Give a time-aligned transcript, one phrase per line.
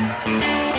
[0.00, 0.69] Música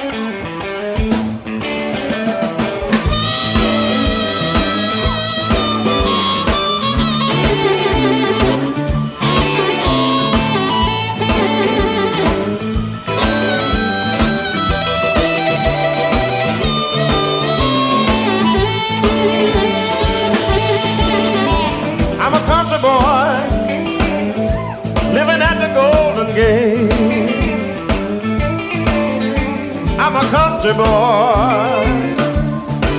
[30.61, 31.81] country boy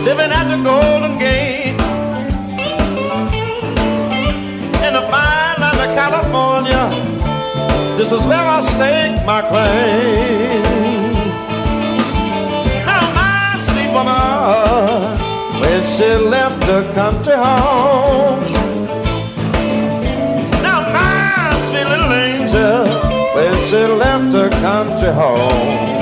[0.02, 1.78] living at the Golden Gate
[4.84, 6.90] in the fine land of California.
[7.96, 10.62] This is where I stake my claim.
[12.84, 15.20] Now my sweet woman,
[15.60, 18.42] when she left the country home.
[20.66, 22.86] Now my sweet little angel,
[23.36, 26.01] when she left her country home.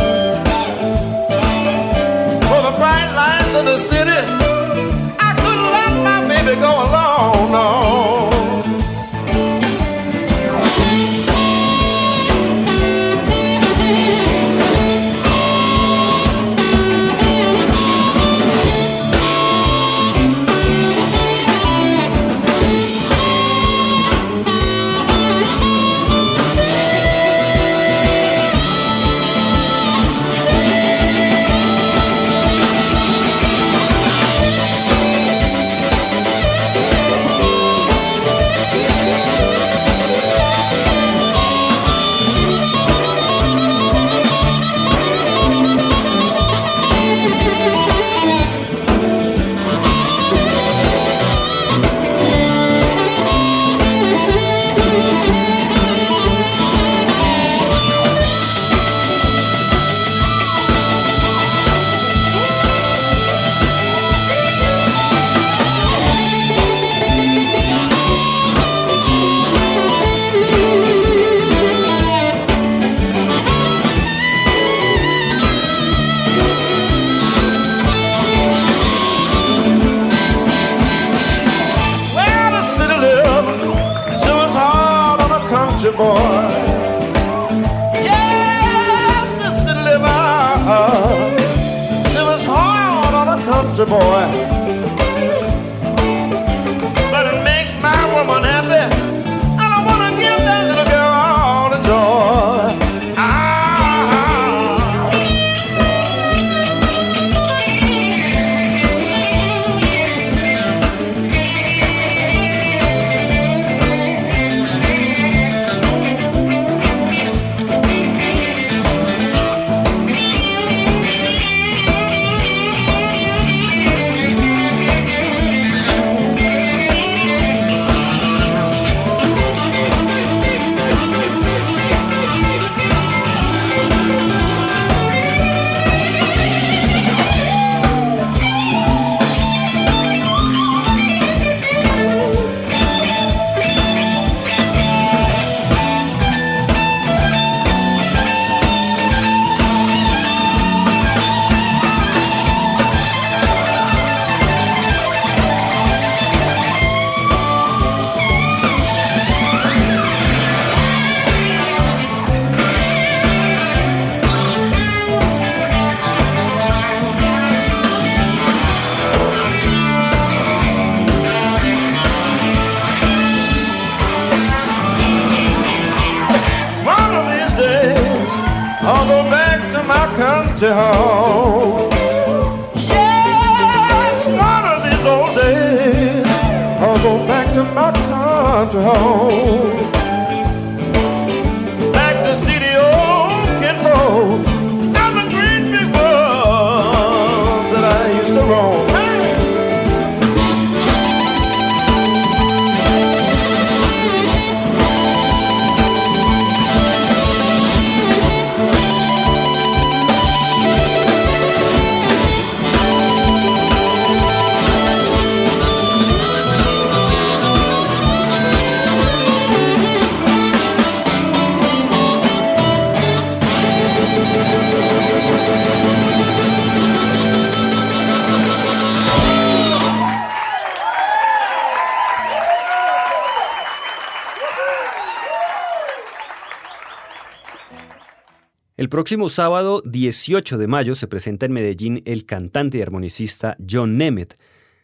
[239.01, 244.35] Próximo sábado 18 de mayo se presenta en Medellín el cantante y armonicista John Nemeth.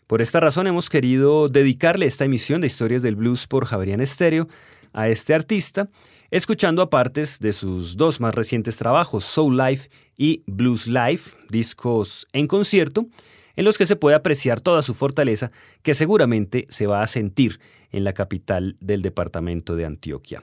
[0.06, 4.48] Por esta razón hemos querido dedicarle esta emisión de Historias del Blues por Javerian Estéreo
[4.94, 5.90] a este artista,
[6.30, 12.46] escuchando a de sus dos más recientes trabajos, Soul Life y Blues Life, discos en
[12.46, 13.08] concierto,
[13.54, 15.52] en los que se puede apreciar toda su fortaleza
[15.82, 17.60] que seguramente se va a sentir
[17.92, 20.42] en la capital del departamento de Antioquia.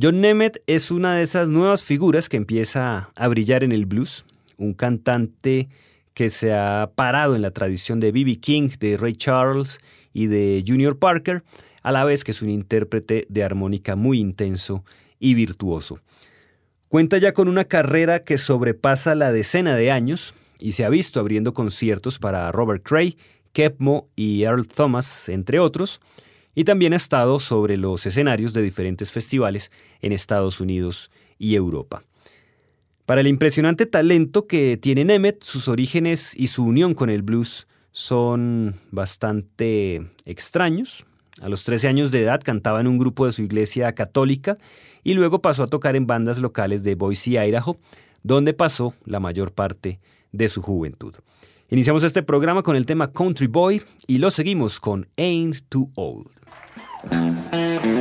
[0.00, 4.24] John Nemeth es una de esas nuevas figuras que empieza a brillar en el blues,
[4.56, 5.68] un cantante
[6.14, 8.36] que se ha parado en la tradición de B.B.
[8.36, 9.80] King, de Ray Charles
[10.12, 11.42] y de Junior Parker,
[11.82, 14.84] a la vez que es un intérprete de armónica muy intenso
[15.18, 16.00] y virtuoso.
[16.88, 21.20] Cuenta ya con una carrera que sobrepasa la decena de años y se ha visto
[21.20, 23.16] abriendo conciertos para Robert Cray,
[23.52, 26.00] Kepmo y Earl Thomas, entre otros,
[26.54, 29.70] y también ha estado sobre los escenarios de diferentes festivales
[30.00, 32.02] en Estados Unidos y Europa.
[33.06, 37.66] Para el impresionante talento que tiene Nemeth, sus orígenes y su unión con el blues
[37.92, 41.06] son bastante extraños.
[41.40, 44.56] A los 13 años de edad cantaba en un grupo de su iglesia católica
[45.02, 47.78] y luego pasó a tocar en bandas locales de Boise, Idaho,
[48.22, 49.98] donde pasó la mayor parte
[50.32, 51.14] de su juventud.
[51.70, 56.39] Iniciamos este programa con el tema Country Boy y lo seguimos con Ain't Too Old.
[57.06, 57.99] Thank you.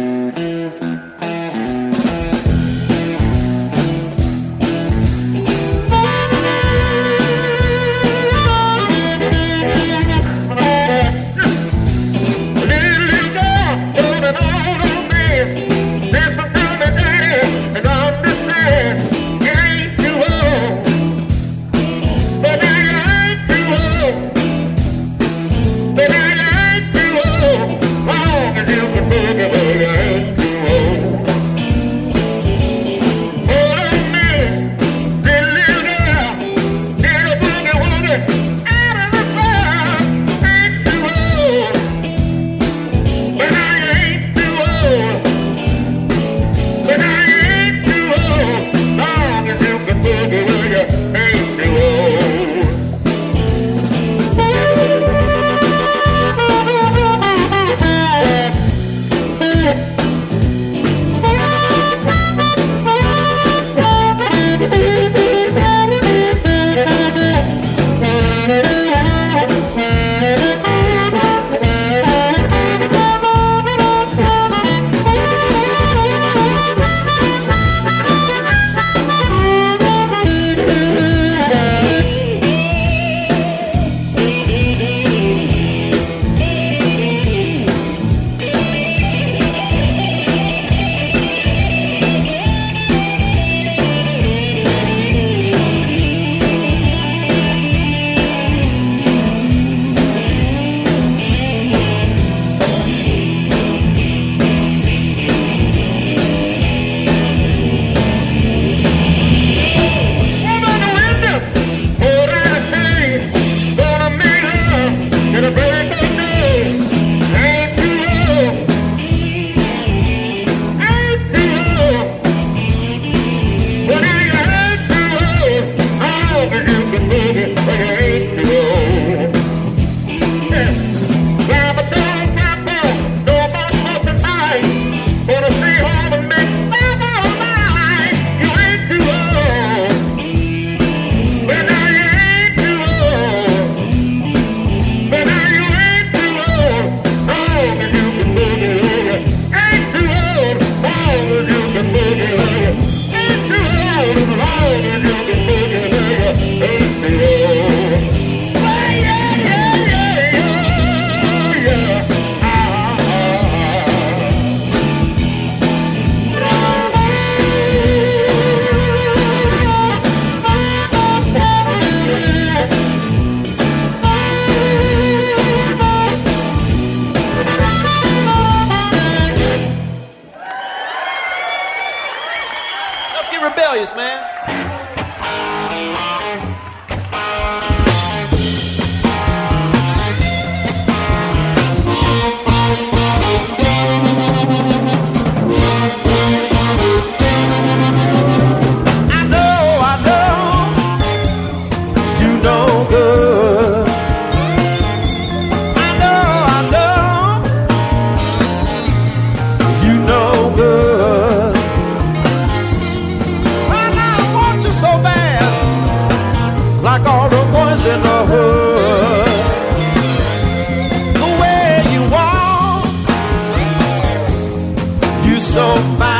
[225.59, 226.18] So fine.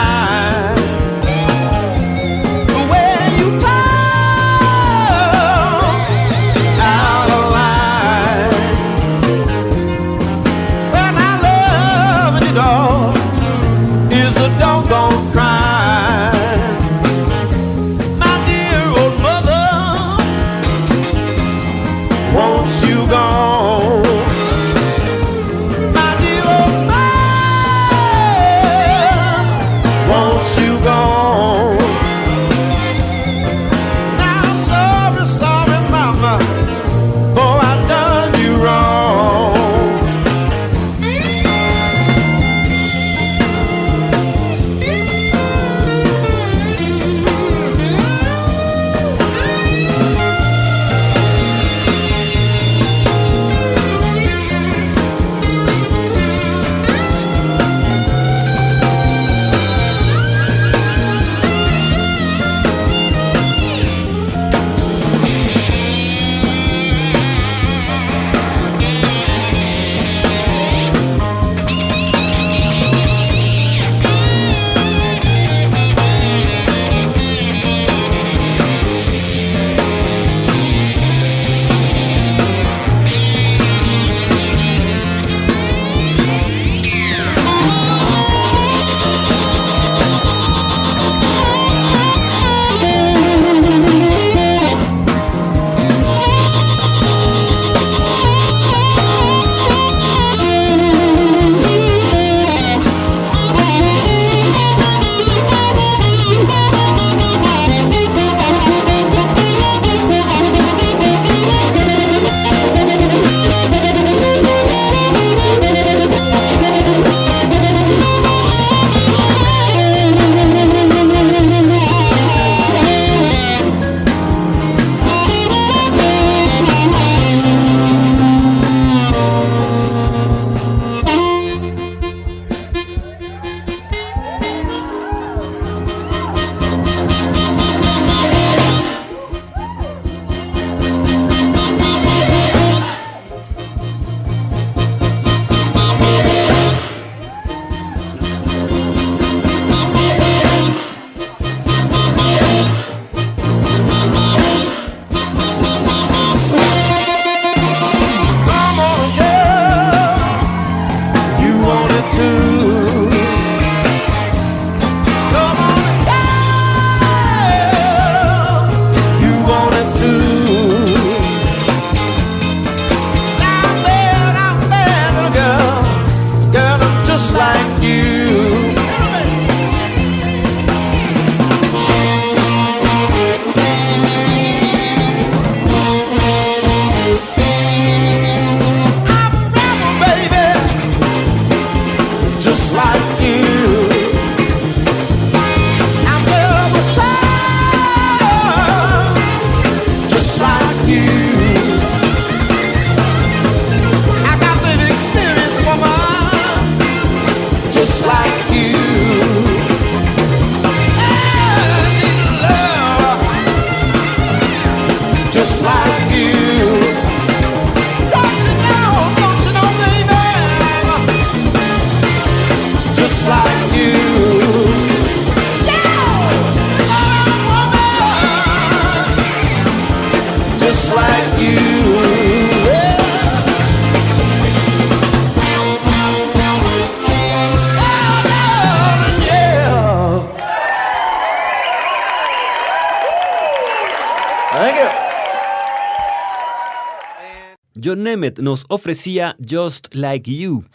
[248.10, 250.66] Nemeth nos ofrecía Just Like You.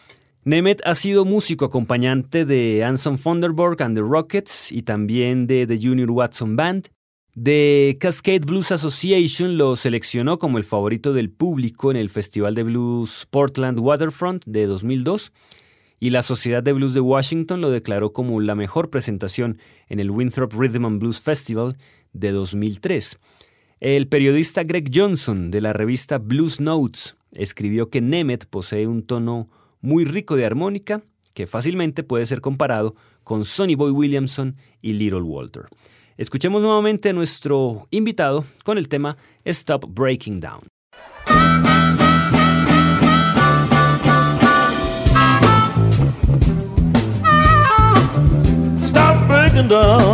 [0.44, 5.76] Nemeth ha sido músico acompañante de Anson Thunderberg and the Rockets y también de The
[5.76, 6.90] Junior Watson Band.
[7.34, 12.62] The Cascade Blues Association lo seleccionó como el favorito del público en el Festival de
[12.62, 15.32] Blues Portland Waterfront de 2002
[15.98, 20.12] y la Sociedad de Blues de Washington lo declaró como la mejor presentación en el
[20.12, 21.76] Winthrop Rhythm and Blues Festival
[22.12, 23.18] de 2003.
[23.80, 29.48] El periodista Greg Johnson de la revista Blues Notes escribió que Nemeth posee un tono
[29.80, 31.02] muy rico de armónica
[31.34, 35.64] que fácilmente puede ser comparado con Sonny Boy Williamson y Little Walter.
[36.16, 40.60] Escuchemos nuevamente a nuestro invitado con el tema Stop Breaking Down.
[48.84, 50.13] Stop breaking down.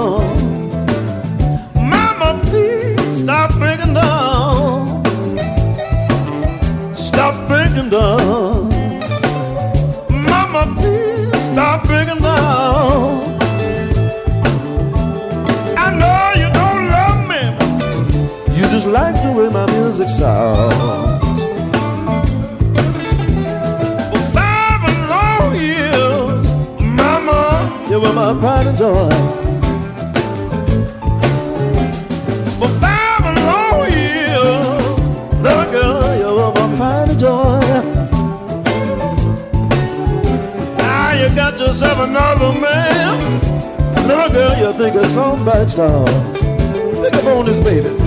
[20.11, 20.27] Music.
[24.11, 26.47] For five long years,
[26.81, 29.11] Mama, you were my pride and joy.
[32.59, 34.85] For five long years,
[35.43, 37.61] little girl, you were my pride and joy.
[40.79, 43.41] Now you got yourself another man.
[44.07, 46.05] Little girl, you think it's some bright star.
[47.03, 48.00] Pick up on this baby.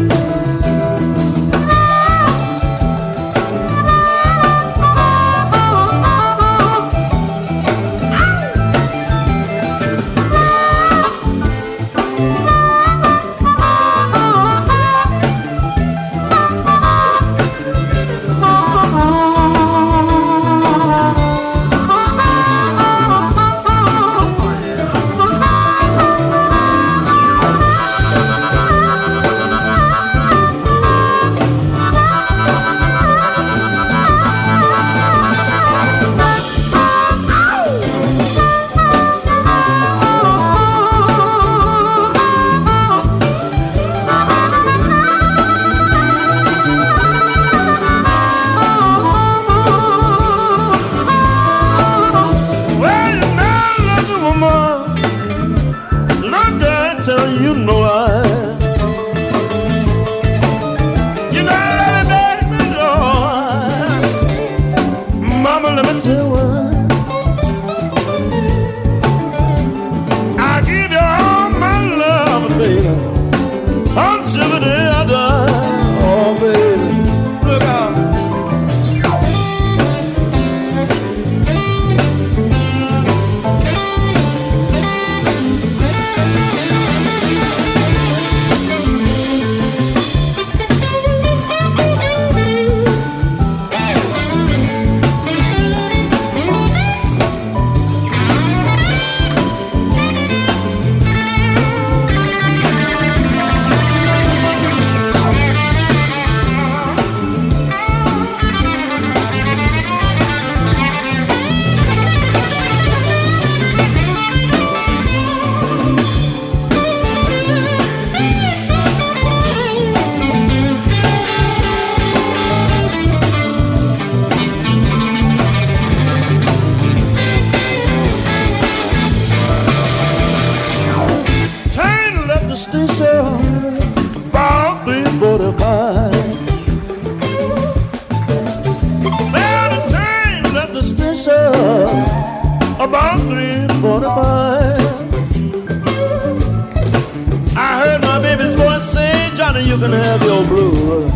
[149.83, 151.13] And have your blues.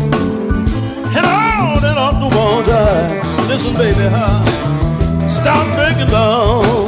[1.16, 3.48] And on and off the one time.
[3.48, 4.44] Listen, baby, huh?
[5.26, 6.87] Stop drinking, love.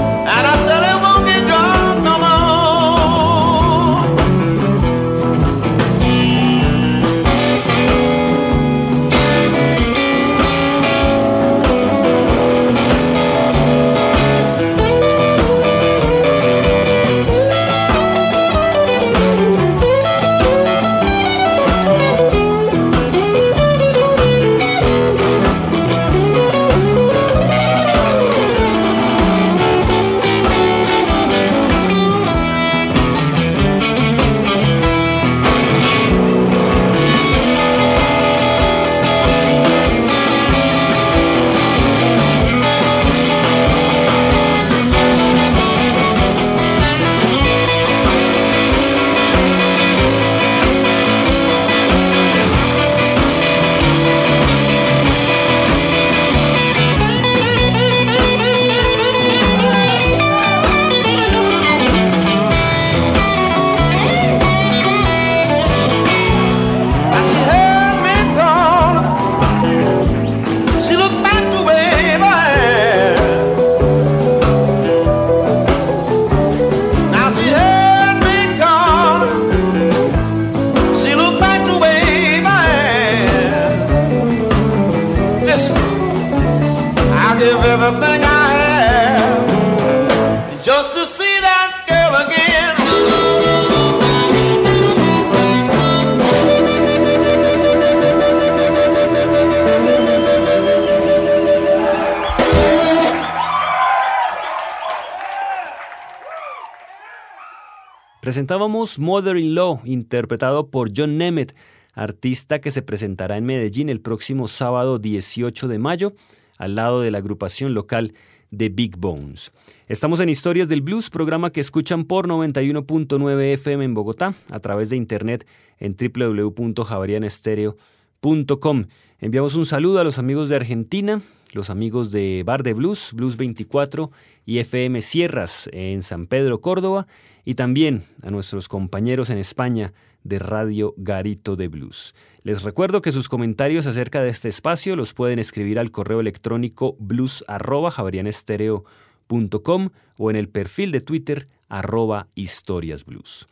[108.31, 111.53] Presentábamos Mother-in-Law, interpretado por John Nemeth,
[111.93, 116.13] artista que se presentará en Medellín el próximo sábado 18 de mayo,
[116.57, 118.13] al lado de la agrupación local
[118.49, 119.51] de Big Bones.
[119.89, 124.89] Estamos en Historias del Blues, programa que escuchan por 91.9 FM en Bogotá, a través
[124.89, 125.45] de internet
[125.77, 128.85] en www.javarianestereo.com.
[129.19, 133.35] Enviamos un saludo a los amigos de Argentina, los amigos de Bar de Blues, Blues
[133.35, 134.09] 24
[134.45, 137.07] y FM Sierras en San Pedro, Córdoba,
[137.45, 142.15] y también a nuestros compañeros en España de Radio Garito de Blues.
[142.43, 146.95] Les recuerdo que sus comentarios acerca de este espacio los pueden escribir al correo electrónico
[146.99, 153.47] blues.javarianestereo.com o en el perfil de Twitter arroba historiasblues.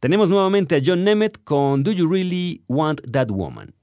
[0.00, 1.82] Tenemos nuevamente a John Nemeth con?
[1.82, 3.74] Do you really want that woman?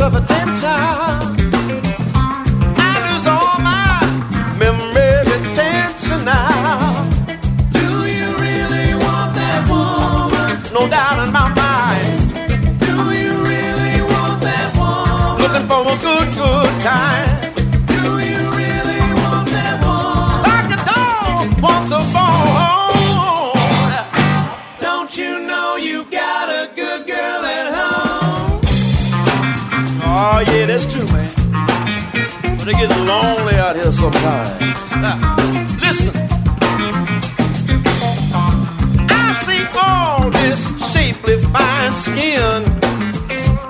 [0.00, 1.33] Of attention.
[32.64, 34.90] But it gets lonely out here sometimes.
[34.92, 35.36] Now,
[35.82, 36.14] listen.
[39.10, 42.64] I see all this shapely fine skin.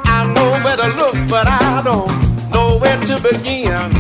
[0.05, 3.91] I know where to look, but I don't know where to begin.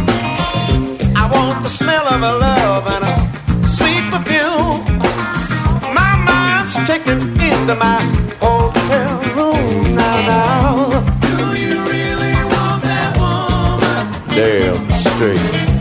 [1.16, 5.00] I want the smell of a love and a sweet perfume.
[5.92, 7.98] My mind's taken into my
[8.38, 9.13] hotel
[15.24, 15.73] Damn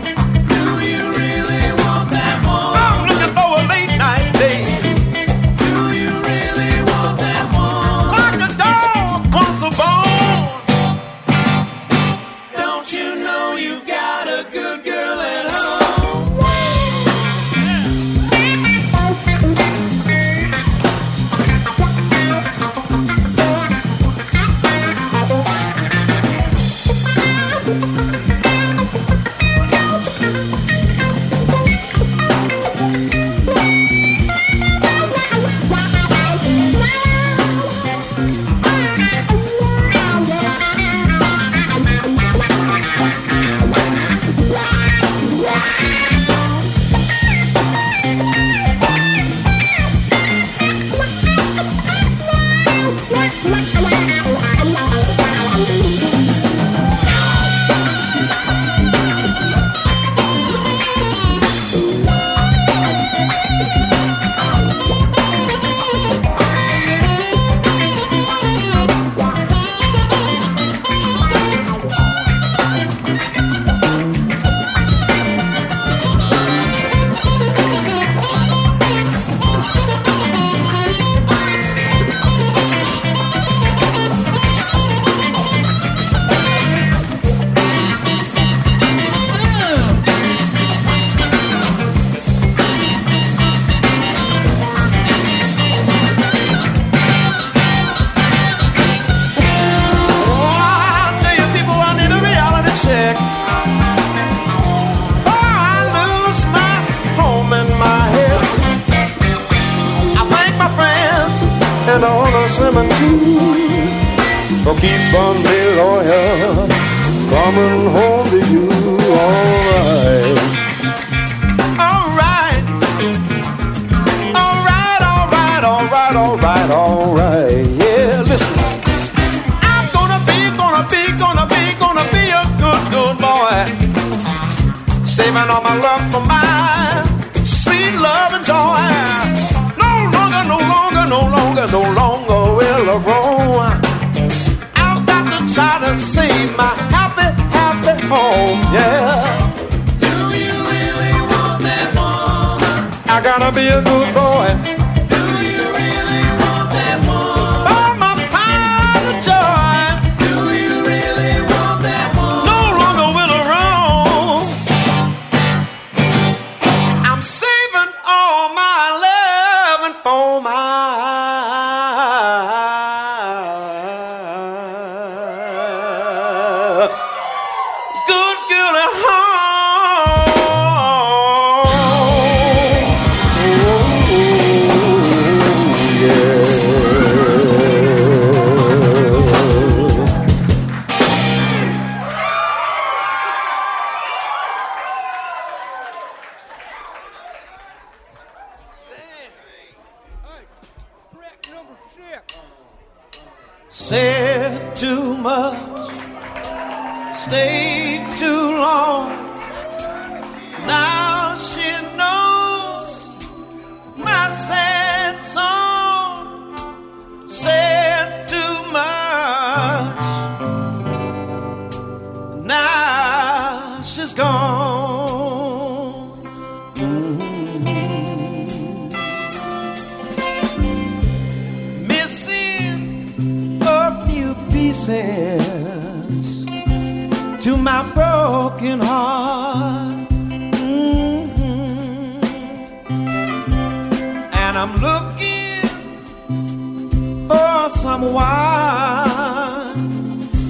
[153.14, 154.73] I gotta be a good boy.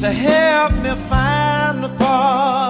[0.05, 2.64] to help me find the path.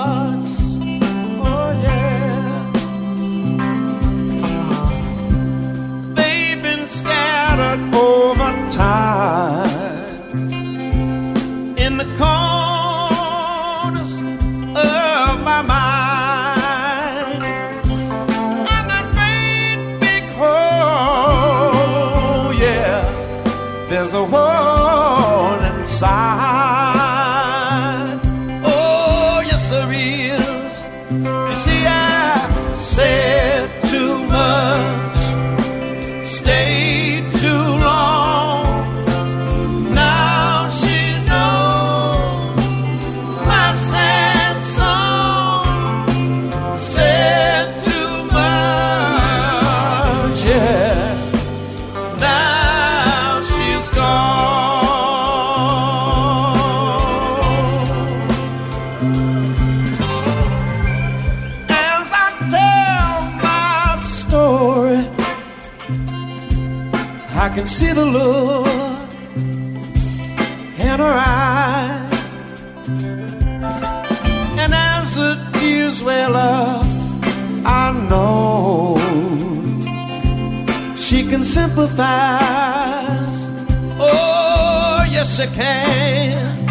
[81.74, 83.50] sympathize.
[83.98, 86.68] Oh, yes, she can.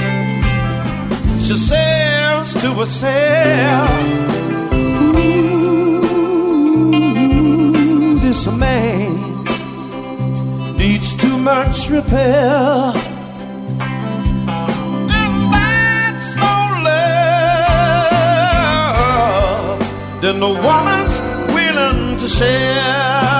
[1.41, 3.89] She says to herself,
[5.15, 5.99] Ooh,
[8.19, 9.43] this man
[10.77, 12.93] needs too much repair.
[15.19, 16.55] And that's no
[20.31, 21.21] love woman's
[21.53, 23.32] willing to share.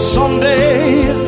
[0.00, 1.19] someday.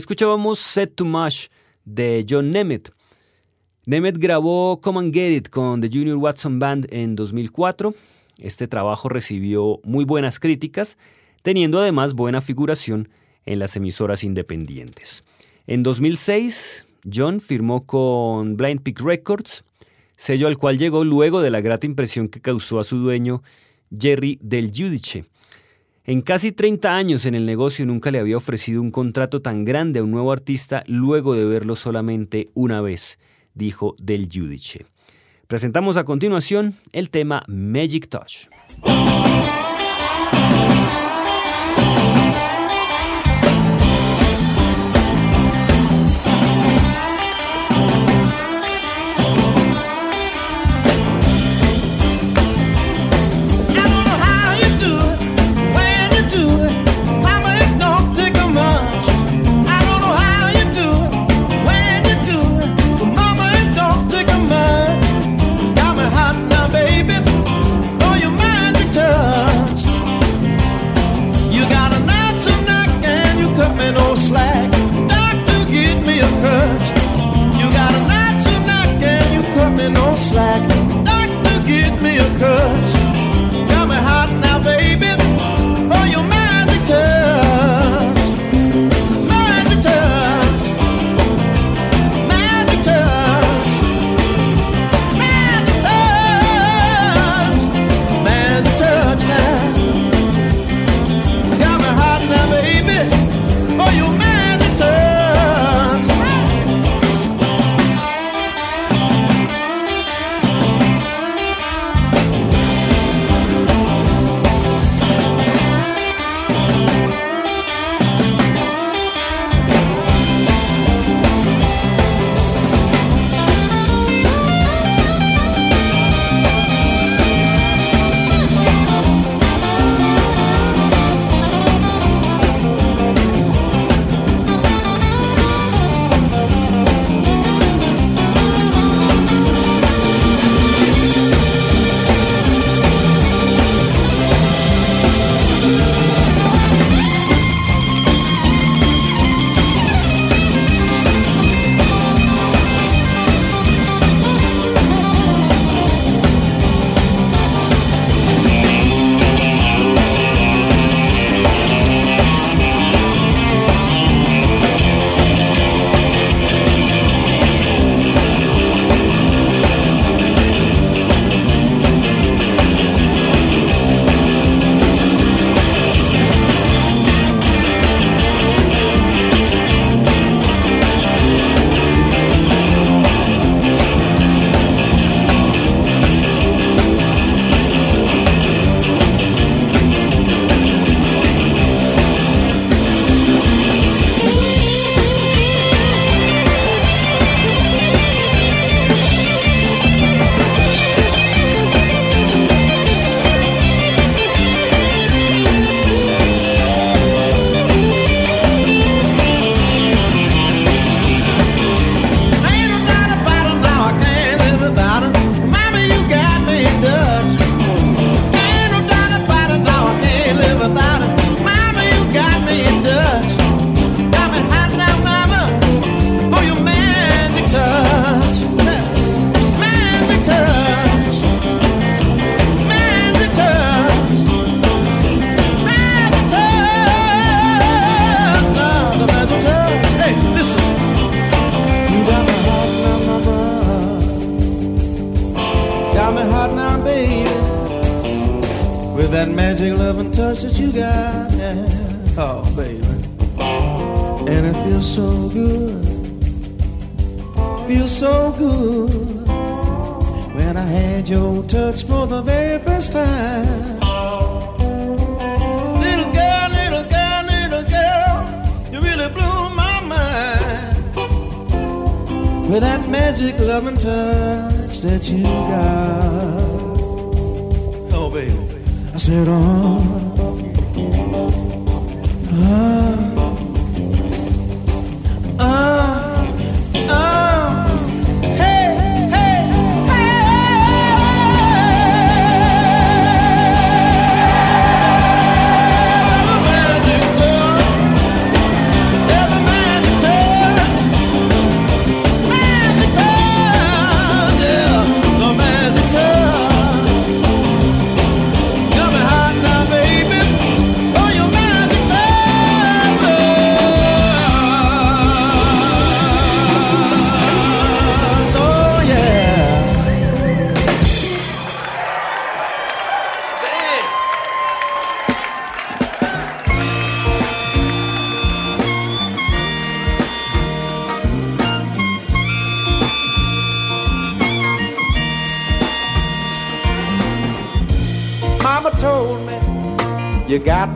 [0.00, 1.48] Escuchábamos Set to Mash
[1.84, 2.88] de John Nemeth.
[3.84, 7.94] Nemeth grabó Come and Get It con The Junior Watson Band en 2004.
[8.38, 10.96] Este trabajo recibió muy buenas críticas,
[11.42, 13.10] teniendo además buena figuración
[13.44, 15.22] en las emisoras independientes.
[15.66, 19.64] En 2006, John firmó con Blind Peak Records,
[20.16, 23.42] sello al cual llegó luego de la grata impresión que causó a su dueño
[23.94, 25.26] Jerry Del Giudice.
[26.04, 30.00] En casi 30 años en el negocio nunca le había ofrecido un contrato tan grande
[30.00, 33.18] a un nuevo artista luego de verlo solamente una vez,
[33.54, 34.86] dijo Del Giudice.
[35.46, 38.48] Presentamos a continuación el tema Magic Touch.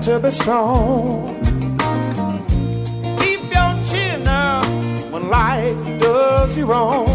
[0.05, 1.41] To be strong.
[3.21, 4.67] Keep your chin up
[5.11, 7.07] when life does you wrong.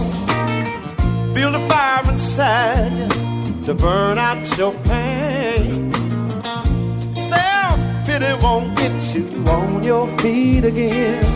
[1.32, 5.94] Build a fire inside you to burn out your pain.
[7.16, 11.29] Self pity won't get you on your feet again.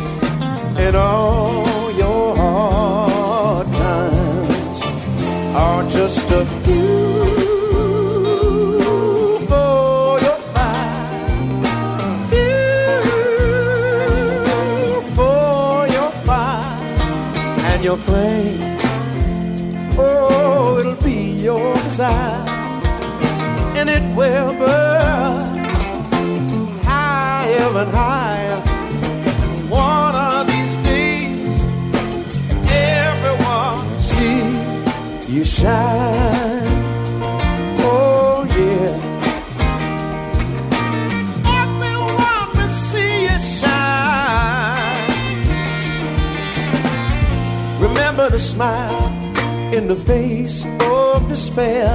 [35.34, 36.84] You shine.
[37.80, 38.24] Oh,
[48.34, 49.12] a smile
[49.76, 51.88] in the face of despair.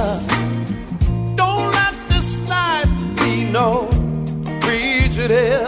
[1.35, 3.89] Don't let this life be no
[4.63, 5.67] frigidaire.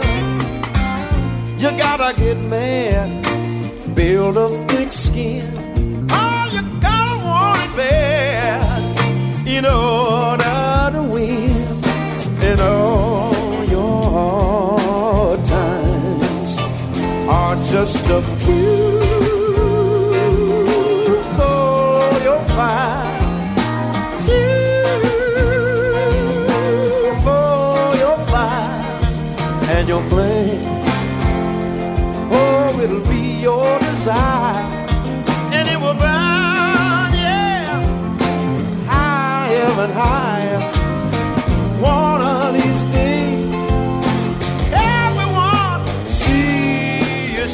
[1.60, 5.61] You gotta get mad, build a thick skin.
[9.62, 11.50] In order to win.
[12.42, 16.56] And all your times
[17.28, 19.01] are just a few.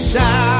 [0.08, 0.57] Shine.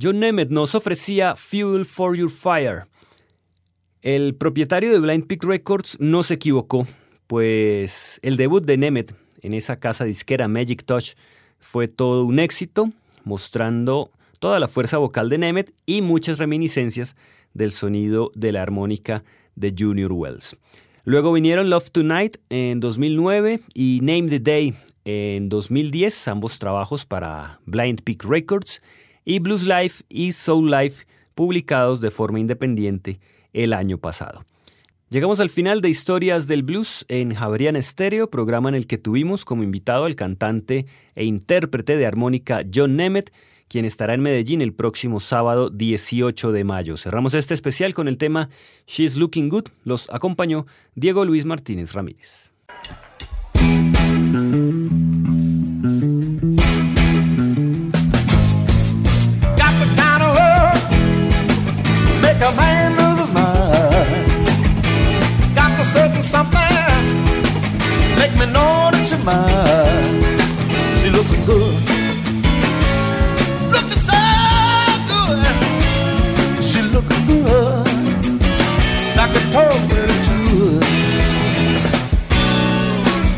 [0.00, 2.84] John Nemeth nos ofrecía Fuel for Your Fire.
[4.00, 6.86] El propietario de Blind Peak Records no se equivocó,
[7.26, 11.14] pues el debut de Nemeth en esa casa disquera Magic Touch
[11.58, 12.92] fue todo un éxito,
[13.24, 17.16] mostrando toda la fuerza vocal de Nemeth y muchas reminiscencias
[17.52, 19.24] del sonido de la armónica
[19.56, 20.56] de Junior Wells.
[21.02, 24.74] Luego vinieron Love Tonight en 2009 y Name the Day
[25.04, 28.80] en 2010, ambos trabajos para Blind Peak Records,
[29.28, 31.04] y Blues Life y Soul Life
[31.34, 33.20] publicados de forma independiente
[33.52, 34.46] el año pasado.
[35.10, 39.44] Llegamos al final de Historias del Blues en Javerian Stereo, programa en el que tuvimos
[39.44, 43.30] como invitado al cantante e intérprete de armónica John Nemeth,
[43.68, 46.96] quien estará en Medellín el próximo sábado 18 de mayo.
[46.96, 48.48] Cerramos este especial con el tema
[48.86, 49.68] She's Looking Good.
[49.84, 52.50] Los acompañó Diego Luis Martínez Ramírez.
[66.18, 66.58] Got something
[68.18, 70.18] make me know that you're mine.
[70.98, 71.78] She looking good,
[73.70, 74.18] looking so
[75.06, 75.54] good.
[76.60, 77.86] She looking good,
[79.16, 80.26] like told me that.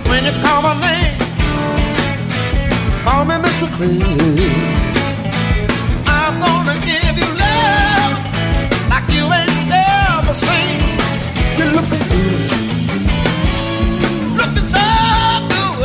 [0.09, 1.21] When you call my name,
[3.05, 3.69] call me Mr.
[3.77, 4.01] Craig.
[6.07, 8.13] I'm gonna give you love
[8.89, 10.81] like you ain't never seen.
[11.59, 12.70] You're looking good,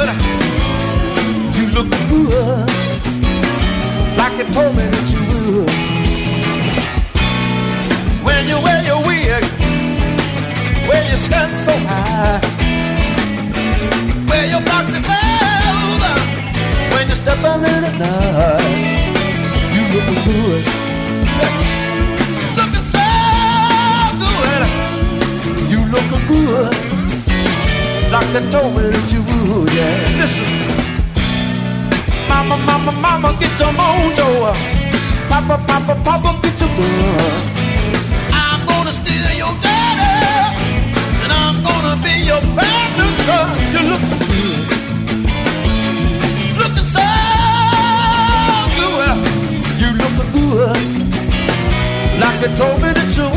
[0.06, 1.56] good.
[1.56, 2.68] You looking good,
[4.18, 5.70] like you told me that you would.
[8.24, 9.44] When you wear your wig,
[10.88, 12.40] wear your skirt so high,
[14.30, 16.04] wear your boxy clothes
[16.94, 19.06] when you step out in the night
[19.76, 20.64] you looking good.
[22.58, 23.08] Looking so
[24.22, 24.62] good.
[25.70, 26.74] You looking good.
[28.12, 30.18] Like they told me that you yeah.
[30.20, 30.46] Listen.
[32.28, 34.54] Mama, mama, mama, get your mojo.
[35.30, 37.42] Papa, papa, papa, get your gun.
[38.34, 40.58] I'm gonna steal your daddy.
[41.24, 43.10] And I'm gonna be your partner.
[43.74, 44.62] You looking good.
[46.60, 47.06] Looking so
[48.78, 49.18] good.
[49.82, 50.78] You looking good.
[52.20, 53.35] Like you told me that you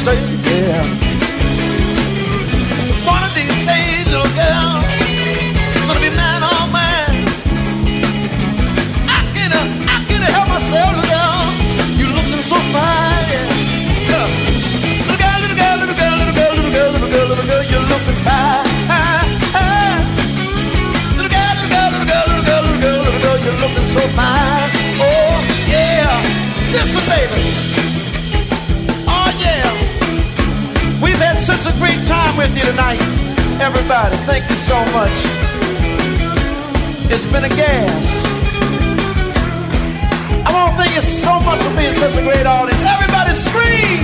[0.00, 0.80] straight, yeah.
[3.04, 4.80] One of these days, little girl,
[5.84, 7.12] gonna be man on man.
[9.04, 11.52] I can't, I can't help myself, little girl.
[12.00, 13.52] You looking so fine, yeah.
[14.08, 14.28] Yeah.
[15.04, 17.88] Little girl, little girl, little girl, little girl, little girl, little girl, little girl, you're
[17.92, 18.64] looking fine.
[21.12, 24.00] Little girl, little girl, little girl, little girl, little girl, little girl, you're looking so
[24.16, 24.72] fine.
[24.96, 26.08] Oh yeah,
[26.72, 27.69] listen, baby.
[31.70, 33.00] A great time with you tonight,
[33.60, 34.16] everybody.
[34.26, 35.16] Thank you so much.
[37.12, 38.06] It's been a gas.
[40.46, 42.82] I want to thank you so much for being such a great audience.
[42.82, 44.02] Everybody scream!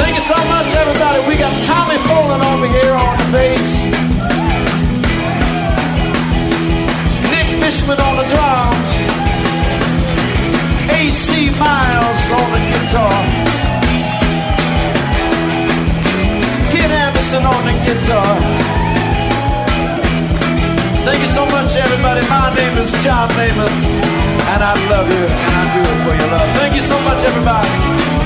[0.00, 1.18] Thank you so much, everybody.
[1.28, 3.86] We got Tommy Folin over here on the bass.
[7.30, 8.71] Nick Fishman on the drums.
[11.02, 13.18] AC Myles on the guitar.
[16.70, 18.34] Kid Andersen on the guitar.
[21.04, 22.20] Thank you so much, everybody.
[22.28, 23.76] My name is John Nemeth,
[24.52, 26.48] and I love you, and I do it for your love.
[26.60, 28.21] Thank you so much, everybody.